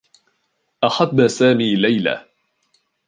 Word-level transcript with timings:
أحبّ 0.83 1.27
سامي 1.27 1.75
ليلى. 1.75 2.25